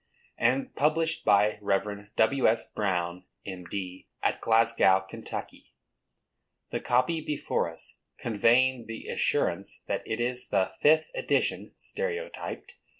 and 0.39 0.73
published 0.75 1.23
by 1.23 1.59
Rev. 1.61 2.09
W. 2.15 2.47
S. 2.47 2.65
Brown, 2.71 3.23
M.D., 3.45 4.07
at 4.23 4.41
Glasgow, 4.41 5.01
Kentucky, 5.07 5.75
the 6.71 6.79
copy 6.79 7.21
before 7.21 7.69
us 7.69 7.99
conveying 8.19 8.87
the 8.87 9.05
assurance 9.05 9.83
that 9.85 10.01
it 10.07 10.19
is 10.19 10.47
the 10.47 10.71
"fifth 10.81 11.11
edition—stereotyped." 11.13 12.73